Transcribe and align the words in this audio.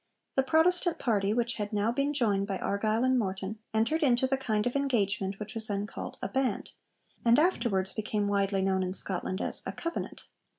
The 0.33 0.41
Protestant 0.41 0.97
party, 0.97 1.31
which 1.31 1.57
had 1.57 1.71
now 1.71 1.91
been 1.91 2.11
joined 2.11 2.47
by 2.47 2.57
Argyll 2.57 3.03
and 3.03 3.19
Morton, 3.19 3.59
entered 3.71 4.01
into 4.01 4.25
the 4.25 4.35
kind 4.35 4.65
of 4.65 4.75
engagement 4.75 5.37
which 5.39 5.53
was 5.53 5.67
then 5.67 5.85
called 5.85 6.17
a 6.23 6.27
'Band,' 6.27 6.71
and 7.23 7.37
afterwards 7.37 7.93
became 7.93 8.27
widely 8.27 8.63
known 8.63 8.81
in 8.81 8.93
Scotland 8.93 9.39
as 9.41 9.61
a 9.67 9.71
'Covenant.' 9.71 10.25